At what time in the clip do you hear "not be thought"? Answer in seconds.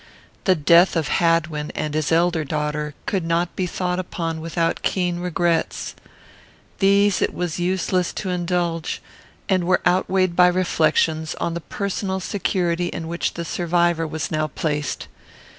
3.23-3.99